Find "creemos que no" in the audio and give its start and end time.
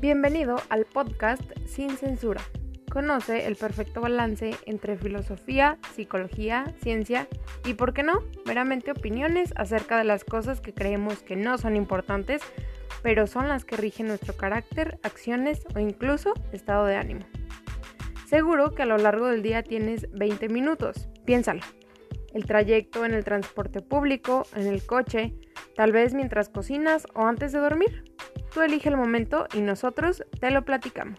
10.72-11.58